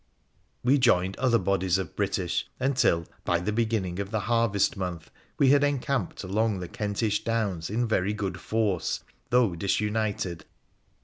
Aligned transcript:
We 0.63 0.79
joined 0.79 1.15
other 1.17 1.37
bodies 1.37 1.77
of 1.77 1.95
British, 1.95 2.49
until, 2.59 3.05
by 3.23 3.37
the 3.37 3.51
beginning 3.51 3.99
of 3.99 4.09
the 4.09 4.21
harvest 4.21 4.75
month, 4.75 5.11
we 5.37 5.49
had 5.51 5.63
encamped 5.63 6.23
along 6.23 6.57
the 6.59 6.67
Kentish 6.67 7.23
downs 7.23 7.69
in 7.69 7.87
very 7.87 8.13
good 8.15 8.39
force, 8.39 9.03
though 9.29 9.55
disunited. 9.55 10.45